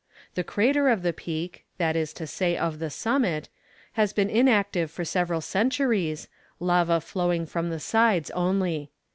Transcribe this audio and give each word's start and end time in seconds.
The 0.33 0.43
crater 0.43 0.89
of 0.89 1.03
the 1.03 1.13
Peak 1.13 1.63
that 1.77 1.95
is 1.95 2.11
to 2.13 2.25
say, 2.25 2.57
of 2.57 2.79
the 2.79 2.89
summit 2.89 3.49
has 3.91 4.13
been 4.13 4.31
inactive 4.31 4.89
for 4.89 5.05
several 5.05 5.41
centuries, 5.41 6.27
lava 6.59 6.99
flowing 6.99 7.45
from 7.45 7.69
the 7.69 7.79
sides 7.79 8.31
only. 8.31 8.89